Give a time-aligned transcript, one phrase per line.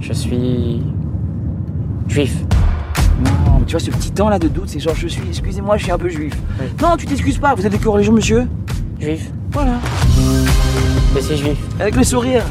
[0.00, 0.82] Je suis.
[2.08, 2.34] juif.
[3.24, 5.76] Non, mais tu vois ce petit temps là de doute, c'est genre je suis, excusez-moi,
[5.78, 6.34] je suis un peu juif.
[6.60, 6.66] Oui.
[6.82, 8.46] Non, tu t'excuses pas, vous êtes de quelle religion, monsieur
[9.00, 9.30] Juif.
[9.52, 9.72] Voilà.
[11.14, 11.58] Mais c'est juif.
[11.80, 12.42] Avec le sourire.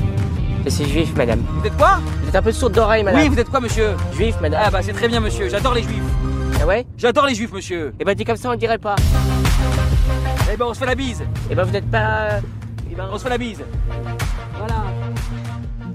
[0.63, 1.41] Mais c'est juif, madame.
[1.59, 1.99] Vous êtes quoi?
[2.23, 3.21] Vous êtes un peu sourde d'oreille, madame.
[3.21, 3.89] Oui, vous êtes quoi, monsieur?
[4.15, 4.61] Juif, madame.
[4.65, 6.01] Ah bah c'est très bien, monsieur, j'adore les juifs.
[6.61, 6.85] Ah ouais?
[6.97, 7.93] J'adore les juifs, monsieur.
[7.99, 8.95] Eh ben, dit comme ça, on le dirait pas.
[10.51, 11.23] Eh ben on se fait la bise.
[11.51, 12.39] Eh ben, vous n'êtes pas.
[12.91, 13.61] Eh ben, On se fait la bise.
[14.57, 14.83] Voilà.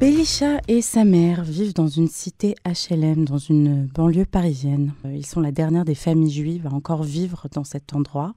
[0.00, 4.94] Belisha et sa mère vivent dans une cité HLM, dans une banlieue parisienne.
[5.04, 8.32] Euh, Ils sont la dernière des familles juives à encore vivre dans cet endroit.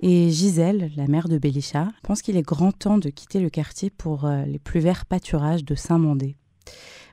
[0.00, 3.88] Et Gisèle, la mère de Belisha, pense qu'il est grand temps de quitter le quartier
[3.88, 6.36] pour euh, les plus verts pâturages de Saint-Mandé.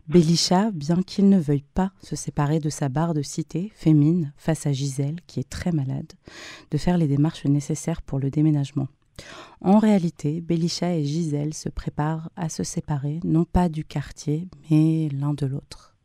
[0.09, 4.67] Belisha, bien qu'il ne veuille pas se séparer de sa barre de cité, fémine, face
[4.67, 6.11] à Gisèle, qui est très malade,
[6.69, 8.89] de faire les démarches nécessaires pour le déménagement.
[9.61, 15.09] En réalité, Belisha et Gisèle se préparent à se séparer, non pas du quartier, mais
[15.09, 15.95] l'un de l'autre.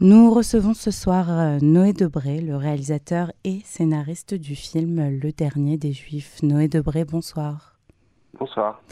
[0.00, 5.76] Nous recevons ce soir euh, Noé Debré, le réalisateur et scénariste du film Le Dernier
[5.76, 6.42] des Juifs.
[6.42, 7.76] Noé Debré, bonsoir.
[8.36, 8.82] Bonsoir.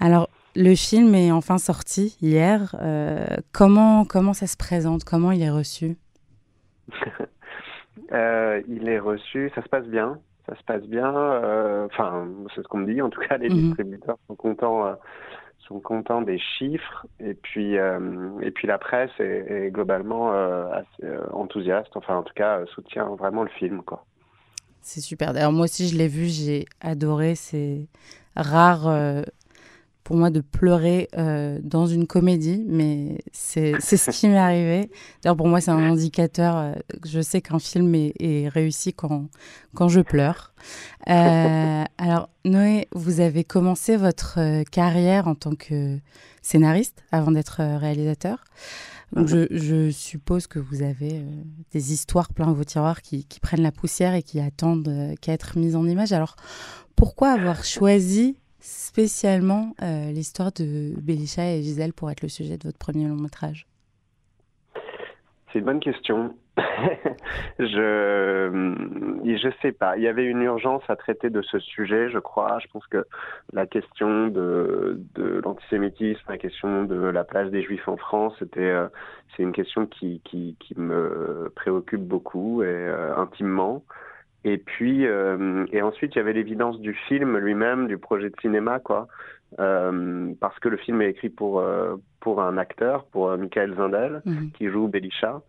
[0.00, 2.74] Alors, le film est enfin sorti hier.
[2.82, 5.04] Euh, comment, comment ça se présente?
[5.04, 5.96] Comment il est reçu?
[8.12, 10.20] Euh, il est reçu, ça se passe bien.
[10.46, 11.14] Ça se passe bien.
[11.16, 13.02] euh, Enfin, c'est ce qu'on me dit.
[13.02, 13.62] En tout cas, les Mhm.
[13.62, 14.94] distributeurs sont contents, euh,
[15.68, 17.06] sont contents des chiffres.
[17.20, 21.96] Et puis, euh, et puis la presse est, est globalement euh, assez enthousiaste.
[21.96, 24.04] Enfin, en tout cas, soutient vraiment le film, quoi.
[24.82, 25.32] C'est super.
[25.32, 27.34] D'ailleurs, moi aussi, je l'ai vu, j'ai adoré.
[27.34, 27.88] C'est
[28.36, 29.22] rare euh,
[30.06, 34.88] pour moi de pleurer euh, dans une comédie, mais c'est ce qui m'est arrivé.
[35.20, 36.56] D'ailleurs, pour moi, c'est un indicateur.
[36.56, 39.26] euh, je sais qu'un film est, est réussi quand,
[39.74, 40.54] quand je pleure.
[41.08, 45.98] Euh, alors, Noé, vous avez commencé votre carrière en tant que
[46.40, 48.44] scénariste avant d'être réalisateur.
[49.12, 51.42] Donc, je, je suppose que vous avez euh,
[51.72, 55.32] des histoires plein vos tiroirs qui, qui prennent la poussière et qui attendent euh, qu'à
[55.32, 56.12] être mises en image.
[56.12, 56.36] Alors,
[56.94, 58.36] pourquoi avoir choisi
[58.66, 63.16] spécialement euh, l'histoire de Belisha et Gisèle pour être le sujet de votre premier long
[63.16, 63.66] métrage?
[65.52, 66.34] C'est une bonne question.
[67.58, 68.74] je
[69.24, 69.96] je sais pas.
[69.96, 72.58] Il y avait une urgence à traiter de ce sujet, je crois.
[72.60, 73.06] Je pense que
[73.52, 78.60] la question de de l'antisémitisme, la question de la place des Juifs en France, c'était
[78.60, 78.88] euh,
[79.36, 83.84] c'est une question qui qui me préoccupe beaucoup et euh, intimement.
[84.46, 88.36] Et puis euh, et ensuite il y avait l'évidence du film lui-même, du projet de
[88.40, 89.08] cinéma quoi.
[89.58, 93.74] Euh, parce que le film est écrit pour euh, pour un acteur, pour euh, Michael
[93.76, 94.50] Zindel Mhm.
[94.56, 95.42] qui joue Belisha.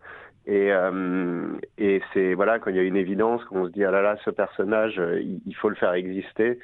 [0.46, 3.84] Et, euh, et c'est voilà quand il y a une évidence, quand on se dit
[3.84, 6.58] ah là là ce personnage, euh, il, faut le faire exister.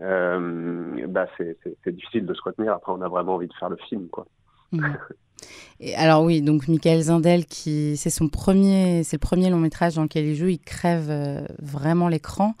[0.00, 2.72] Euh, bah c'est c'est- c'est difficile de se retenir.
[2.72, 4.26] Après on a vraiment envie de faire le film quoi.
[4.72, 4.80] Mhm.
[5.96, 10.02] Alors oui, donc Michael Zindel, qui c'est son premier, c'est le premier long métrage dans
[10.02, 10.48] lequel il joue.
[10.48, 12.54] Il crève euh, vraiment l'écran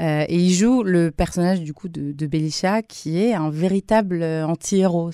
[0.00, 4.22] Euh, et il joue le personnage du coup de, de Belisha, qui est un véritable
[4.22, 5.10] euh, anti-héros,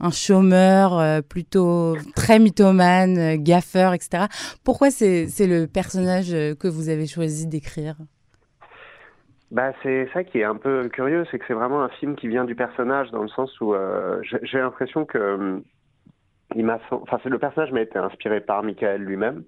[0.00, 4.24] un, chômeur plutôt très mythomane, gaffeur, etc.
[4.64, 7.96] Pourquoi c'est le personnage que vous avez choisi d'écrire?
[9.52, 12.26] Bah, c'est ça qui est un peu curieux, c'est que c'est vraiment un film qui
[12.26, 13.74] vient du personnage dans le sens où
[14.22, 15.60] j'ai l'impression que euh,
[16.54, 19.44] il m'a, enfin, c'est- le personnage m'a été inspiré par Michael lui-même,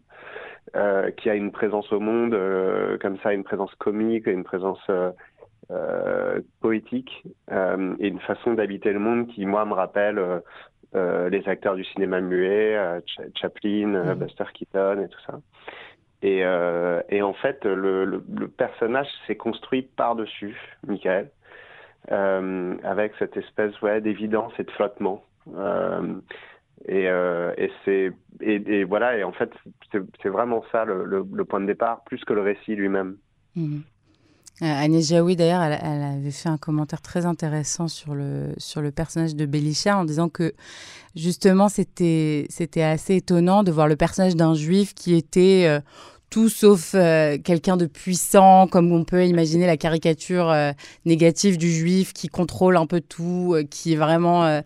[0.77, 4.83] euh, qui a une présence au monde euh, comme ça, une présence comique, une présence
[4.91, 5.11] euh,
[5.71, 10.19] euh, poétique euh, et une façon d'habiter le monde qui, moi, me rappelle
[10.95, 12.77] euh, les acteurs du cinéma muet,
[13.07, 14.15] Ch- Chaplin, Mhm.
[14.15, 15.41] Buster Keaton et tout ça.
[16.23, 21.31] Et, euh, et en fait, le, le, le personnage s'est construit par-dessus, Michael,
[22.13, 25.23] euh, avec cette espèce ouais, d'évidence et de flottement.
[25.55, 26.15] Euh,
[26.87, 28.13] et, euh, et c'est
[28.85, 29.51] voilà et en fait
[30.23, 33.17] c'est vraiment ça le, point de départ plus que le récit lui-même.
[34.61, 39.35] Agnès Jaoui, d'ailleurs, elle, avait fait un commentaire très intéressant sur le, sur le personnage
[39.35, 40.55] de Belisha en disant que
[41.17, 45.81] justement c'était c'était assez étonnant de voir le personnage d'un juif qui était euh,
[46.35, 50.73] tout sauf euh, quelqu'un de puissant, comme on peut imaginer la caricature euh,
[51.05, 54.61] négative du juif qui contrôle un peu tout, euh, qui est vraiment.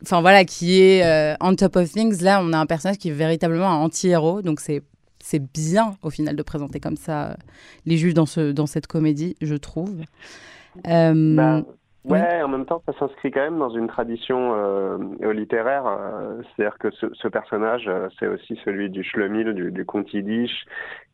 [0.00, 2.22] Enfin voilà, qui est on top of things.
[2.22, 4.42] Là, on a un personnage qui est véritablement un anti-héros.
[4.42, 4.80] Donc c'est
[5.18, 7.36] c'est bien au final de présenter comme ça
[7.84, 9.96] les juifs dans, ce, dans cette comédie, je trouve.
[10.84, 11.64] Bah,
[12.04, 15.84] Ouais, en même temps, ça s'inscrit quand même dans une tradition euh, littéraire.
[15.86, 20.12] euh, C'est-à-dire que ce, ce personnage, euh, c'est aussi celui du Schlemiel, du, du conte
[20.14, 20.64] yiddish.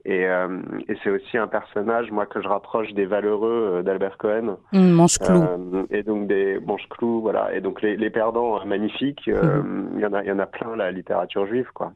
[0.07, 4.59] Et, et c'est aussi un personnage, moi, que je rapproche des Valeureux d'Albert Cohen.
[4.75, 5.43] Hum, Manche-clou.
[5.91, 7.55] Et donc des manches-clous, voilà.
[7.55, 9.93] Et donc les, les perdants magnifiques, Mhm.
[9.95, 11.93] il y en a, il y en a plein la littérature juive, quoi.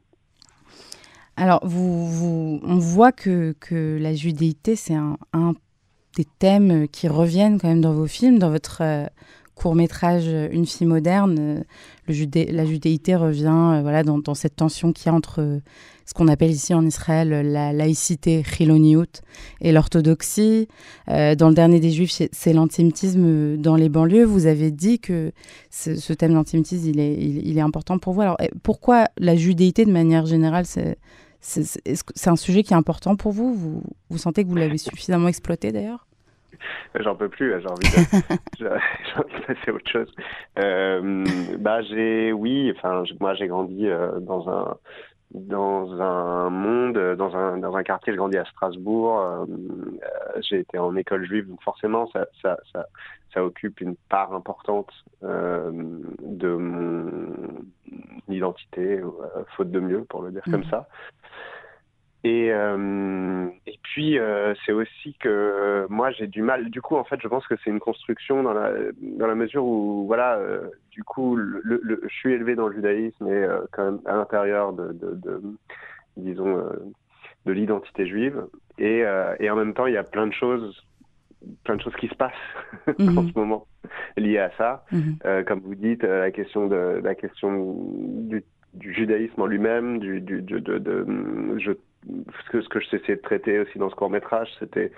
[1.37, 5.53] Alors, vous, vous- on voit que, que la judéité, c'est un, un
[6.15, 8.39] des thèmes qui reviennent quand même dans vos films.
[8.39, 9.05] Dans votre euh,
[9.55, 11.63] court-métrage euh, Une fille moderne, euh,
[12.07, 15.59] la judéité revient euh, voilà, dans, cette tension qu'il y a entre euh,
[16.05, 19.21] ce qu'on appelle ici en Israël euh, la laïcité chiloniout
[19.61, 20.67] et l'orthodoxie.
[21.09, 24.25] Euh, dans le dernier des Juifs, c'est- l'antisémitisme euh, dans les banlieues.
[24.25, 25.31] Vous avez dit que
[25.69, 28.21] ce, thème d'antisémitisme, il est, il est important pour vous.
[28.21, 30.97] Alors, eh, pourquoi la judéité, de manière générale, c'est
[31.41, 33.83] c'est un sujet qui est important pour vous?
[34.09, 36.05] Vous, sentez que vous l'avez suffisamment exploité d'ailleurs?
[36.95, 37.89] J'en peux plus, j'ai envie
[38.59, 38.67] de,
[39.47, 40.13] passer à autre chose.
[40.57, 41.25] Euh,
[41.59, 41.79] bah
[42.33, 44.77] oui, enfin moi j'ai grandi euh, dans un
[45.31, 48.13] dans un monde, euh, dans un dans un quartier.
[48.13, 49.19] J'ai grandi à Strasbourg.
[49.19, 52.87] euh, euh, j'ai été en école juive, donc forcément ça ça ça,
[53.33, 54.91] ça occupe une part importante
[55.23, 55.71] euh,
[56.21, 57.63] de mon
[58.27, 59.09] identité, euh,
[59.55, 60.69] faute de mieux pour le dire comme Mhm.
[60.69, 60.87] ça.
[62.25, 66.69] Et, euh, et puis, euh, c'est aussi que euh, moi, j'ai du mal.
[66.69, 69.63] Du coup, en fait, je pense que c'est une construction dans la, dans la mesure
[69.63, 73.61] où, voilà, euh, du coup, le, le- je suis élevé dans le judaïsme et euh,
[73.71, 75.41] quand même à l'intérieur de, de, de,
[76.17, 76.73] disons, euh,
[77.45, 78.45] de l'identité juive.
[78.79, 80.85] Et, euh, et en même temps, il y a plein de choses,
[81.63, 82.33] plein de choses qui se passent
[82.99, 83.31] en Mhm.
[83.31, 83.65] ce moment
[84.17, 84.83] liées à ça.
[84.91, 85.15] Mhm.
[85.25, 87.77] Euh, comme vous dites, euh, la question de la question
[88.27, 88.43] du,
[88.73, 91.71] du judaïsme en lui-même, du, du de, de, de- je,
[92.05, 94.91] ce que ce que je essayé de traiter aussi dans ce court métrage, c'était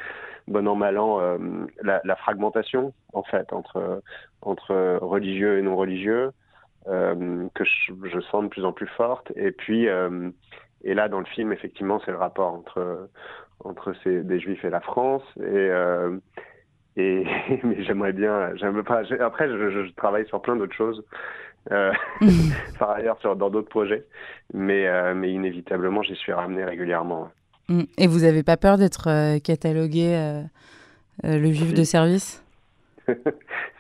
[0.48, 1.38] bon an mal an euh,
[1.82, 4.02] la, la fragmentation en fait entre
[4.42, 6.32] entre religieux et non religieux
[6.88, 9.32] euh, que je, je sens de plus en plus forte.
[9.36, 10.30] Et puis euh,
[10.84, 13.10] et là dans le film effectivement c'est le rapport entre
[13.64, 16.18] entre ces, des juifs et la France et euh,
[16.98, 17.24] et
[17.64, 21.04] mais j'aimerais bien j'aime pas après je, je travaille sur plein d'autres choses
[21.72, 21.92] euh,
[22.22, 22.30] Mhm.
[22.80, 24.04] par ailleurs sur dans d'autres projets
[24.54, 27.30] mais euh, mais inévitablement j'y suis ramené régulièrement
[27.70, 27.86] Mhm.
[27.98, 30.42] Et vous n'avez pas peur d'être euh, catalogué
[31.24, 31.74] le juif Si.
[31.74, 32.44] de service?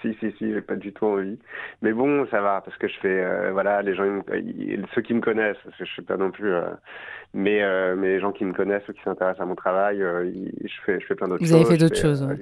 [0.01, 1.38] Si si si j'ai pas du tout envie
[1.83, 5.22] mais bon ça va parce que je fais voilà les gens ils ceux qui me
[5.22, 6.51] connaissent parce que je suis pas non plus
[7.36, 7.62] mais
[7.95, 11.06] mais les gens qui me connaissent ceux qui s'intéressent à mon travail je fais je
[11.06, 12.36] fais plein d'autres Vous choses avez fait d'autres choses, ouais.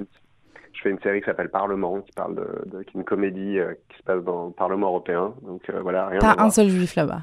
[0.74, 3.60] Je fais une série qui s'appelle Parlement qui parle de, de qui est une comédie
[3.60, 5.33] euh, qui se passe dans le Parlement européen.
[5.42, 7.21] Donc euh, voilà rien Pas un seul juif là-bas.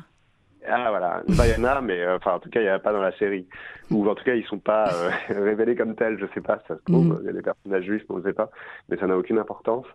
[0.69, 2.71] Ah voilà, Bah, il y en a, mais euh, enfin en tout cas il n'y
[2.71, 3.47] en a pas dans la série.
[3.93, 5.11] Ou en tout cas ils sont pas euh,
[5.45, 7.19] révélés comme tels, je sais pas, ça se trouve, Mhm.
[7.23, 8.51] il y a des personnages juifs, on ne sait pas,
[8.89, 9.87] mais ça n'a aucune importance.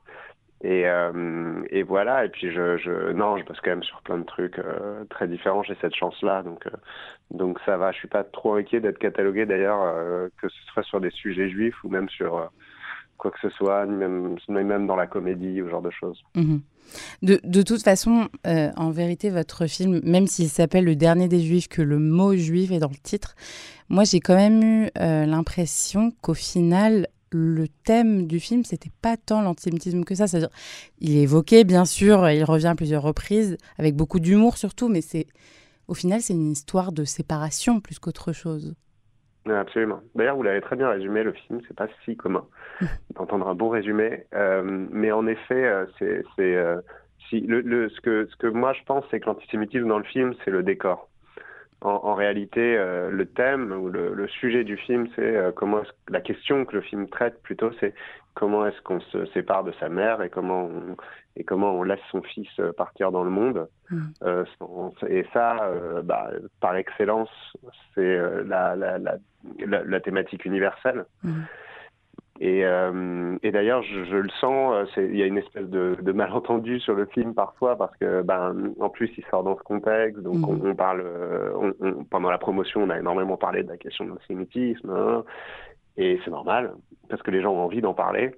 [0.63, 4.19] Et, euh, et voilà, et puis je, je non, je bosse quand même sur plein
[4.19, 6.69] de trucs euh, très différents, j'ai cette chance-là, donc euh,
[7.31, 9.81] donc ça va, je suis pas trop inquiet d'être catalogué d'ailleurs,
[10.39, 12.49] que ce soit sur des sujets juifs ou même sur
[13.21, 16.21] quoi que ce soit, ni même, même dans la comédie ce genre de choses.
[16.35, 16.61] Mhm.
[17.21, 21.39] De, de toute façon, euh, en vérité, votre film, même s'il s'appelle Le dernier des
[21.39, 23.35] juifs, que le mot juif est dans le titre,
[23.89, 29.17] moi j'ai quand même eu euh, l'impression qu'au final, le thème du film, c'était pas
[29.17, 30.27] tant l'antisémitisme que ça.
[30.27, 30.49] C'est-à-dire,
[30.99, 35.01] il est évoqué, bien sûr, il revient à plusieurs reprises, avec beaucoup d'humour surtout, mais
[35.01, 35.27] c'est
[35.87, 38.73] au final, c'est une histoire de séparation plus qu'autre chose.
[39.49, 40.01] Absolument.
[40.15, 42.47] D'ailleurs, vous l'avez très bien résumé, le film, c'est pas si commun
[43.15, 44.27] d'entendre un bon résumé.
[44.33, 44.61] Euh,
[44.91, 46.81] mais en effet, euh, c'est, c'est, euh,
[47.29, 50.05] si, le, le, ce, que, ce que moi je pense, c'est que l'antisémitisme dans le
[50.05, 51.10] film, c'est le décor.
[51.81, 55.81] En, en réalité, euh, le thème ou le, le sujet du film, c'est euh, comment
[55.81, 57.93] est-ce, la question que le film traite plutôt, c'est
[58.33, 60.95] comment est-ce qu'on se sépare de sa mère et comment on,
[61.35, 63.67] et comment on laisse son fils euh, partir dans le monde.
[63.89, 64.13] Mhm.
[64.23, 64.45] Euh,
[65.07, 67.29] et ça, euh, bah, par excellence,
[67.95, 69.17] c'est euh, la, la, la,
[69.83, 71.05] la, thématique universelle.
[71.23, 71.45] Mhm.
[72.43, 75.95] Et, euh, et d'ailleurs, je, je le sens, euh, il y a une espèce de,
[76.01, 79.61] de malentendu sur le film parfois parce que, ben, en plus, il sort dans ce
[79.61, 80.19] contexte.
[80.23, 80.45] Donc, Mhm.
[80.65, 83.77] on, on parle, euh, on, on- pendant la promotion, on a énormément parlé de la
[83.77, 85.23] question de l'antisémitisme, hein,
[85.97, 86.71] et c'est normal
[87.09, 88.31] parce que les gens ont envie d'en parler.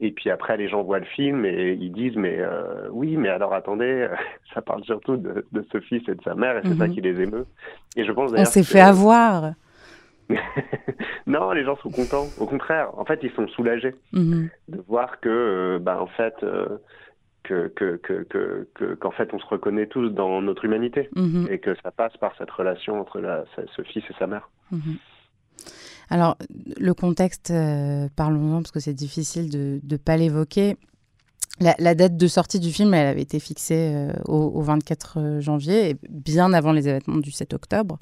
[0.00, 3.30] Et puis après, les gens voient le film et ils disent, mais euh, oui, mais
[3.30, 4.06] alors attendez,
[4.52, 6.92] ça parle surtout de, de ce fils et de sa mère, et c'est ça Mhm.
[6.94, 7.46] qui les émeut.
[7.96, 9.52] Et je pense On s'est fait avoir.
[11.26, 12.28] non, les gens sont contents.
[12.38, 14.48] Au contraire, en fait, ils sont soulagés Mhm.
[14.68, 16.78] de voir que, euh, bah, en fait, euh,
[17.44, 21.46] que, que, que, que, que- qu'en fait, on se reconnaît tous dans notre humanité Mhm.
[21.50, 24.48] et que ça passe par cette relation entre la, ce- ce fils et sa mère.
[24.72, 24.96] Mhm.
[26.10, 26.36] Alors,
[26.78, 30.76] le contexte, euh, parlons-en parce que c'est difficile de ne pas l'évoquer.
[31.58, 36.52] La, date de sortie du film, elle avait été fixée euh, au, 24 janvier, bien
[36.52, 37.98] avant les événements du 7 octobre.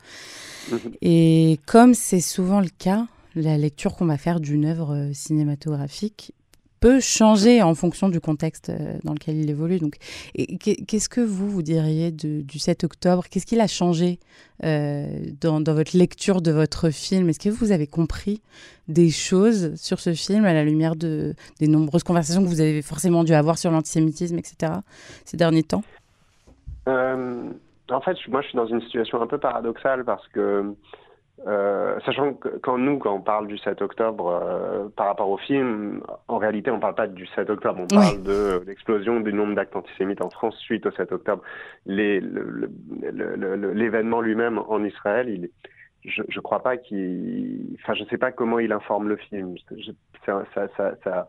[0.73, 0.79] Mhm.
[1.03, 3.07] Et comme c'est souvent le cas,
[3.37, 6.35] la lecture qu'on va faire d'une œuvre cinématographique
[6.85, 9.79] peut changer en fonction du contexte euh, dans lequel il évolue.
[9.79, 9.95] Donc,
[10.35, 13.25] qu'est-ce que vous, vous diriez du 7 octobre?
[13.31, 14.19] Qu'est-ce qu'il a changé
[14.65, 15.07] euh,
[15.41, 17.31] dans, votre lecture de votre film?
[17.31, 18.43] Est-ce que vous avez compris
[18.87, 22.83] des choses sur ce film à la lumière de, des nombreuses conversations que vous avez
[22.83, 24.73] forcément dû avoir sur l'antisémitisme, etc.,
[25.25, 25.85] ces derniers temps?
[26.87, 27.49] Euh,
[27.91, 30.75] En fait, moi, je suis dans une situation un peu paradoxale parce que
[31.47, 35.37] euh, sachant que quand nous, quand on parle du 7 octobre euh, par rapport au
[35.37, 39.33] film, en réalité, on ne parle pas du 7 octobre, on parle de l'explosion du
[39.33, 41.43] nombre d'actes antisémites en France suite au 7 octobre.
[41.87, 42.61] L'événement
[44.21, 45.51] lui-même en Israël, il,
[46.05, 47.77] je ne crois pas qu'il...
[47.83, 49.57] Enfin, je ne sais pas comment il informe le film.
[50.25, 50.69] ça, ça,
[51.03, 51.29] ça,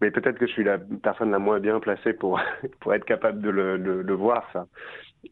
[0.00, 2.40] mais peut-être que je suis la personne la moins bien placée pour,
[2.80, 4.66] pour être capable de le, le voir, ça.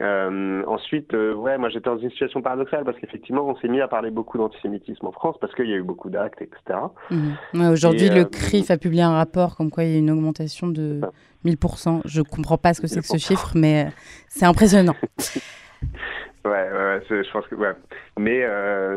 [0.01, 3.81] Euh, ensuite, euh, ouais, moi j'étais dans une situation paradoxale parce qu'effectivement, on s'est mis
[3.81, 6.81] à parler beaucoup d'antisémitisme en France parce qu'il y a eu beaucoup d'actes, etc.
[7.11, 7.71] Mhm.
[7.71, 10.69] Aujourd'hui, le euh, CRIF a publié un rapport comme quoi il y a une augmentation
[10.69, 11.01] de
[11.47, 12.03] 1000%.
[12.05, 13.87] Je comprends pas ce que c'est que ce chiffre, mais
[14.29, 14.97] c'est impressionnant.
[16.45, 17.73] ouais, ouais, je pense que ouais.
[18.19, 18.45] Mais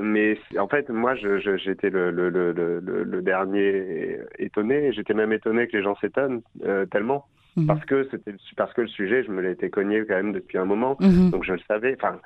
[0.01, 2.51] mais en fait, moi, j'étais le, le, le,
[2.81, 4.91] le, dernier étonné.
[4.91, 6.41] J'étais même étonné que les gens s'étonnent
[6.91, 7.25] tellement.
[7.55, 7.67] Mhm.
[7.67, 10.65] parce que c'était parce que le sujet, je me été cogné quand même depuis un
[10.65, 11.31] moment, mhm.
[11.31, 11.95] donc je le savais.
[11.99, 12.19] Enfin,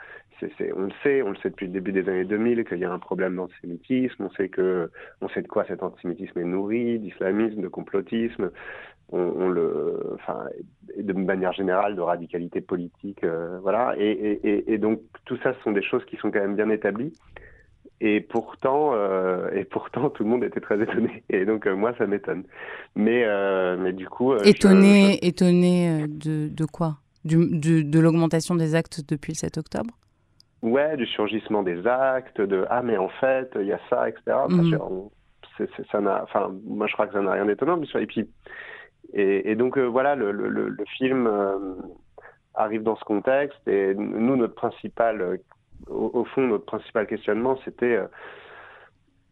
[0.57, 2.85] c'est, on le sait, on le sait depuis le début des années 2000 qu'il y
[2.85, 4.23] a un problème d'antisémitisme.
[4.23, 8.51] On sait que, on sait de quoi cet antisémitisme est nourri, d'islamisme, de complotisme.
[9.11, 10.45] On, le, enfin,
[10.97, 13.93] de manière générale, de radicalité politique, euh, voilà.
[13.99, 16.69] Et, et, et, donc tout ça, ce sont des choses qui sont quand même bien
[16.69, 17.13] établies.
[18.05, 21.23] Et pourtant, euh, et pourtant, tout le monde était très étonné.
[21.29, 22.43] Et donc, euh, moi, ça m'étonne.
[22.97, 24.35] Mais, euh, mais du coup.
[24.43, 26.97] étonné, étonné de, de quoi?
[27.23, 29.95] Du, de l'augmentation des actes depuis le 7 octobre?
[30.61, 34.35] Ouais, du surgissement des actes, de ah, mais en fait, il y a ça, etc.
[34.49, 34.77] Mhm.
[35.89, 37.81] ça n'a, enfin, moi, je crois que ça n'a rien d'étonnant.
[37.81, 38.29] Et puis,
[39.13, 41.29] et, et donc, voilà, le, le, le film
[42.53, 43.65] arrive dans ce contexte.
[43.65, 45.39] Et nous, notre principal
[45.89, 48.07] au, fond, notre principal questionnement, c'était euh,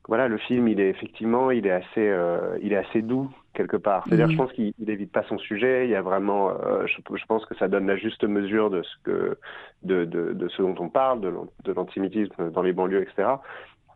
[0.07, 3.77] voilà, le film, il est effectivement, il est assez, euh, il est assez doux quelque
[3.77, 4.03] part.
[4.05, 4.37] C'est-à-dire, je mhm.
[4.37, 5.85] pense qu'il évite pas son sujet.
[5.85, 8.95] Il y a vraiment, euh, je, pense que ça donne la juste mesure de ce
[9.03, 9.37] que,
[9.83, 13.35] de, de, de ce dont on parle, de l'antisémitisme dans les banlieues, etc.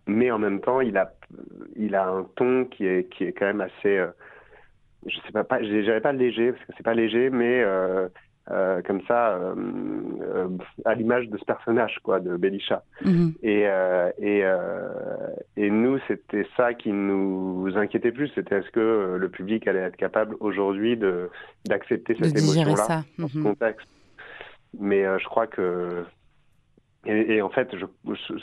[0.08, 1.12] Mais en même temps, il a,
[1.76, 4.06] il a un ton qui est, qui est quand même assez,
[5.08, 7.64] je sais pas, pas, je dirais pas léger parce que c'est pas léger, mais
[8.52, 9.56] euh, comme ça, euh,
[10.22, 10.48] euh,
[10.86, 12.84] à l'image de ce personnage, quoi, de Belisha.
[13.04, 13.34] Mhm.
[13.42, 13.66] Et,
[14.20, 14.44] et,
[15.58, 19.98] et nous, c'était ça qui nous inquiétait plus, c'était est-ce que le public allait être
[19.98, 21.30] capable aujourd'hui de
[21.66, 23.44] d'accepter cette émotion-là dans ce mhm.
[23.44, 23.88] contexte.
[24.80, 26.04] Mais je crois que
[27.08, 27.86] et, et en fait, je,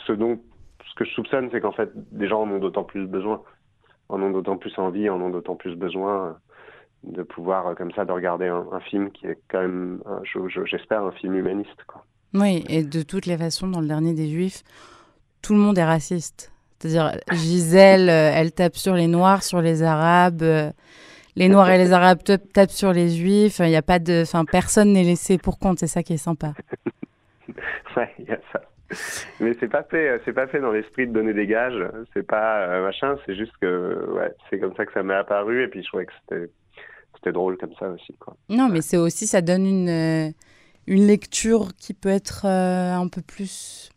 [0.06, 0.40] ce dont
[0.88, 3.40] ce que je soupçonne, c'est qu'en fait, des gens en ont d'autant plus besoin,
[4.08, 6.36] en ont d'autant plus envie, en ont d'autant plus besoin
[7.04, 10.00] de pouvoir euh, comme ça de regarder un, film qui est quand même,
[10.66, 11.84] j'espère, un film humaniste.
[11.86, 12.04] Quoi.
[12.34, 14.62] Oui, et de toutes les façons, dans le dernier des Juifs,
[15.42, 16.52] tout le monde est raciste.
[16.78, 20.42] C'est-à-dire, Gisèle, euh, elle tape sur les Noirs, sur les Arabes.
[20.42, 20.70] Euh,
[21.36, 22.18] les Noirs et les Arabes
[22.52, 23.60] tapent sur les Juifs.
[23.60, 25.78] Il y a pas de, enfin, personne n'est laissé pour compte.
[25.78, 26.52] C'est ça qui est sympa.
[27.96, 28.60] ouais, il y a ça.
[29.40, 31.82] Mais c'est pas fait, c'est pas fait dans l'esprit de donner des gages.
[32.12, 33.16] C'est pas machin.
[33.24, 35.64] C'est juste que, ouais, c'est comme ça que ça m'est apparu.
[35.64, 36.50] Et puis je trouvais que c'était
[37.22, 38.12] c'était drôle comme ça aussi.
[38.18, 38.36] Quoi.
[38.48, 40.30] Non, mais c'est aussi, ça donne une, euh,
[40.86, 43.90] une lecture qui peut être euh, un peu plus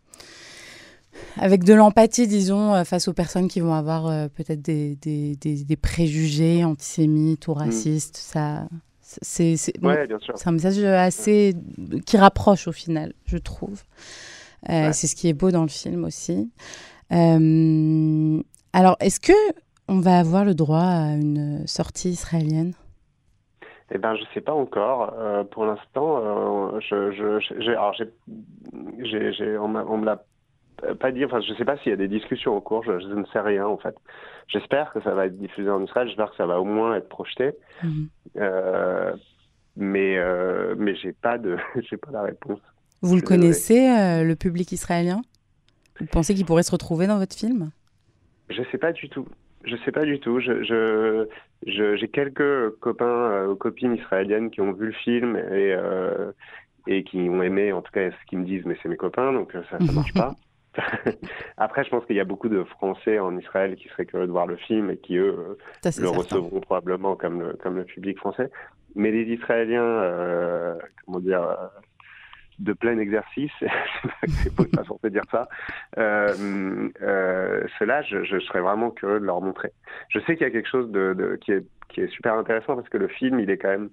[1.38, 5.76] avec de l'empathie, disons, euh, face aux personnes qui vont avoir peut-être des, des, des,
[5.76, 7.58] préjugés antisémites ou mm.
[7.58, 8.18] racistes.
[8.18, 8.68] Ça,
[9.02, 9.74] c'est, c'est,
[10.36, 11.56] c'est un message assez
[12.06, 13.82] qui rapproche au final, je trouve.
[14.68, 16.52] C'est ce qui est beau dans le film aussi.
[17.10, 19.34] alors, est-ce que
[19.88, 22.74] on va avoir le droit à une sortie israélienne?
[23.92, 25.14] Eh ben, je sais pas encore.
[25.18, 28.10] Euh, pour l'instant, euh, je, je, j'ai, alors j'ai,
[29.04, 30.24] j'ai, j'ai, on, on me l'a
[31.00, 31.24] pas dit.
[31.24, 32.84] Enfin, je sais pas s'il y a des discussions en cours.
[32.84, 33.96] Je, je, ne sais rien en fait.
[34.48, 36.08] J'espère que ça va être diffusé en Israël.
[36.08, 37.52] J'espère que ça va au moins être projeté.
[37.84, 38.10] Mhm.
[38.38, 39.16] Euh,
[39.76, 41.58] mais euh, mais j'ai pas de,
[41.90, 42.60] j'ai pas la réponse.
[43.02, 45.22] Vous le connaissez, euh, le public israélien?
[46.00, 47.70] Vous pensez qu'il pourrait se retrouver dans votre film?
[48.50, 49.28] Je sais pas du tout.
[49.66, 50.40] Je sais pas du tout.
[50.40, 55.74] Je, je, j'ai quelques copains euh, ou copines israéliennes qui ont vu le film et,
[55.74, 56.32] euh,
[56.88, 59.34] et qui ont aimé, en tout cas, ce qu'ils me disent, mais c'est mes copains,
[59.34, 60.36] donc euh, ça ne marche pas.
[61.58, 64.32] Après, je pense qu'il y a beaucoup de Français en Israël qui seraient curieux de
[64.32, 68.52] voir le film et qui, eux, le recevront probablement comme le, comme le public français.
[68.94, 71.48] mais les Israéliens, comment dire,
[72.60, 73.52] de plein exercice,
[74.28, 75.48] c'est pas censé dire ça,
[75.98, 79.72] euh, euh, cela, je, je, serais vraiment curieux de leur montrer.
[80.10, 82.76] Je sais qu'il y a quelque chose de, de, qui, est, qui est super intéressant
[82.76, 83.90] parce que le film, il est quand même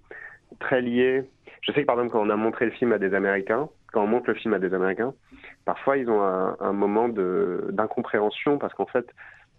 [0.61, 1.25] très lié.
[1.62, 4.02] Je sais que par exemple, quand on a montré le film à des Américains, quand
[4.02, 5.14] on montre le film à des Américains,
[5.64, 9.07] parfois ils ont un, un moment d'incompréhension parce qu'en fait,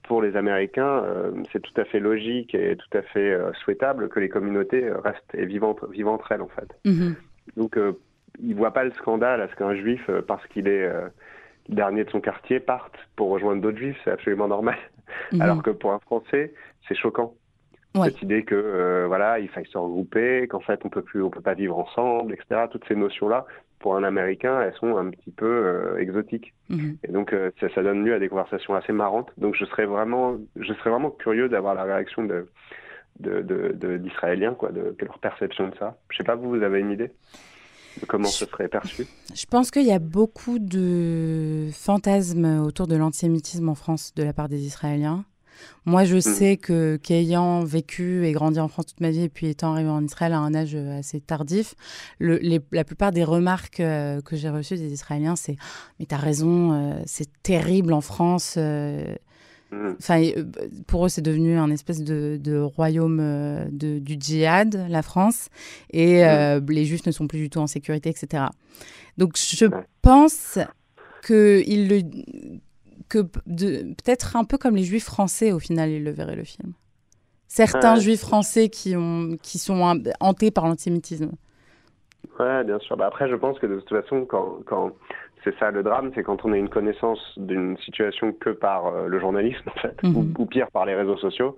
[0.03, 4.10] pour les Américains, euh, c'est tout à fait logique et tout à fait euh, souhaitable
[4.10, 6.67] que les communautés restent et vivent entre, vivent entre elles en fait.
[6.86, 7.15] Mm -hmm.
[7.57, 7.93] Donc euh,
[8.41, 11.07] il voit pas le scandale à ce qu'un juif, euh, parce qu'il est euh,
[11.69, 13.97] dernier de son quartier, parte pour rejoindre d'autres juifs.
[14.03, 14.77] C'est absolument normal.
[15.31, 15.41] Mmh.
[15.41, 16.53] Alors que pour un Français,
[16.87, 17.35] c'est choquant.
[17.95, 18.09] Ouais.
[18.09, 21.29] Cette idée que euh, voilà, il faille se regrouper, qu'en fait on peut plus, on
[21.29, 22.65] peut pas vivre ensemble, etc.
[22.71, 23.45] Toutes ces notions-là,
[23.77, 26.53] pour un Américain, elles sont un petit peu euh, exotiques.
[26.69, 26.93] Mmh.
[27.03, 29.31] Et donc ça, ça, donne lieu à des conversations assez marrantes.
[29.37, 32.47] Donc je serais vraiment, je serais vraiment curieux d'avoir la réaction de
[33.19, 35.97] d'Israéliens, de, de, quoi, de, de leur perception de ça.
[36.09, 37.11] Je sais pas, vous, vous avez une idée?
[38.00, 42.95] De comment ce serait perçu Je pense qu'il y a beaucoup de fantasmes autour de
[42.95, 45.25] l'antisémitisme en France de la part des Israéliens.
[45.85, 46.21] Moi, je mmh.
[46.21, 49.89] sais que qu'ayant vécu et grandi en France toute ma vie et puis étant arrivé
[49.89, 51.75] en Israël à un âge assez tardif,
[52.19, 55.57] le, les, la plupart des remarques euh, que j'ai reçues des Israéliens, c'est
[56.00, 59.15] «mais t'as raison, euh, c'est terrible en France euh,
[60.00, 60.22] Enfin,
[60.88, 63.18] pour eux, c'est devenu un espèce de, de royaume
[63.72, 65.50] de, du djihad, la France,
[65.92, 68.46] et euh, les Juifs ne sont plus du tout en sécurité, etc.
[69.18, 69.65] Donc, je
[70.01, 70.60] pense
[71.22, 72.01] que il le,
[73.10, 76.74] que peut-être un peu comme les Juifs français, au final, ils le verraient le film.
[77.48, 78.01] Certains ouais.
[78.01, 81.32] Juifs français qui ont qui sont hantés par l'antisémitisme.
[82.39, 82.98] Ouais, bien sûr.
[82.98, 84.92] Bah après, je pense que de toute façon, quand, quand
[85.43, 89.07] c'est ça le drame, c'est quand on a une connaissance d'une situation que par euh,
[89.07, 90.15] le journalisme, en fait, mmh.
[90.15, 91.57] ou, ou, pire par les réseaux sociaux,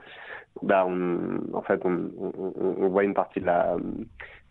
[0.62, 3.76] bah on, en fait, on, on, on, voit une partie de la,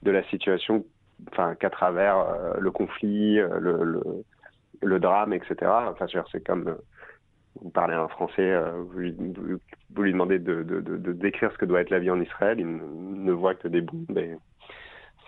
[0.02, 0.84] de la situation
[1.32, 4.02] enfin, qu'à travers euh, le conflit, euh, le, le,
[4.82, 5.56] le, drame, etc.
[5.62, 6.74] Enfin, c'est comme euh,
[7.60, 8.54] vous parlez un Français,
[8.90, 12.00] vous, lui, vous, lui, demandez de, de, de, de, décrire ce que doit être la
[12.00, 14.18] vie en Israël, il ne, voit que des bombes,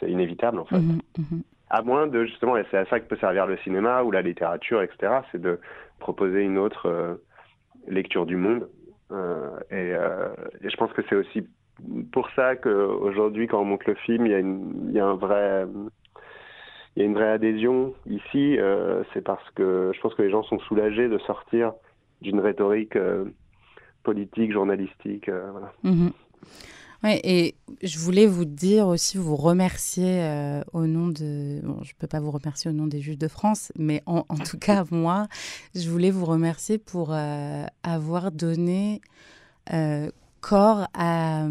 [0.01, 0.79] c'est inévitable, en fait.
[0.79, 1.41] Mmh, mmh.
[1.69, 4.23] À moins de, justement, et c'est à ça que peut servir le cinéma ou la
[4.23, 5.59] littérature, etc., c'est de
[5.99, 7.15] proposer une autre euh,
[7.89, 8.69] lecture du monde.
[9.11, 10.29] Euh, et, euh,
[10.63, 11.47] et, je pense que c'est aussi
[12.13, 15.17] pour ça qu'aujourd'hui, quand on monte le film, il y a, une, y a un
[15.17, 15.67] vrai...
[16.95, 18.57] Il y a une vraie adhésion ici,
[19.13, 21.75] c'est parce que je pense que les gens sont soulagés de sortir
[22.23, 22.97] d'une rhétorique
[24.07, 25.29] politique, journalistique.
[25.29, 25.73] Euh, voilà.
[25.83, 26.11] Mmh.
[27.03, 31.61] Ouais, et je voulais vous dire aussi, vous remercier euh, au nom de...
[31.63, 34.25] Bon, je ne peux pas vous remercier au nom des Juifs de France, mais en,
[34.29, 35.29] en tout cas, moi,
[35.75, 39.01] je voulais vous remercier pour euh, avoir donné
[39.73, 41.47] euh, corps à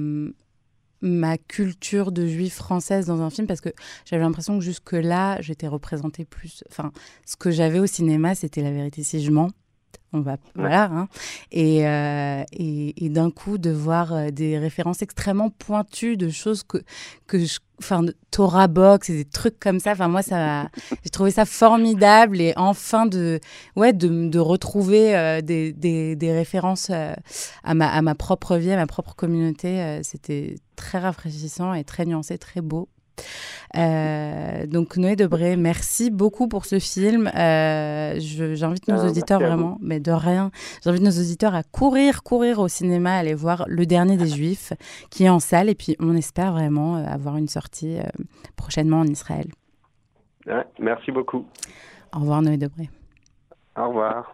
[1.01, 3.69] ma culture de juif française dans un film parce que
[4.05, 6.63] j'avais l'impression que jusque-là, j'étais représentée plus...
[6.69, 6.91] Enfin,
[7.25, 9.03] ce que j'avais au cinéma, c'était la vérité.
[9.03, 9.51] Si je mens
[10.13, 11.07] on va voilà hein.
[11.51, 16.63] et, euh, et, et d'un coup de voir euh, des références extrêmement pointues de choses
[16.63, 16.77] que
[17.27, 19.91] que je enfin Torah box et des trucs comme ça.
[19.91, 20.69] Enfin moi ça
[21.03, 23.39] j'ai trouvé ça formidable et enfin de
[23.75, 27.13] ouais de, de retrouver euh, des, des, des, références euh,
[27.63, 31.83] à ma à ma propre vie à ma propre communauté euh, c'était très rafraîchissant et
[31.83, 32.89] très nuancé très beau
[33.77, 37.29] euh, donc Noé Debré, merci beaucoup pour ce film.
[37.35, 40.51] Euh, J'invite nos ah, auditeurs vraiment, mais de rien,
[40.83, 44.73] j'invite nos auditeurs à courir, courir au cinéma, aller voir Le Dernier des Juifs,
[45.09, 48.03] qui est en salle, et puis on espère vraiment euh, avoir une sortie euh,
[48.55, 49.47] prochainement en Israël.
[50.47, 51.45] Ouais, merci beaucoup.
[52.15, 52.89] Au revoir Noé Debré.
[53.77, 54.33] Au revoir.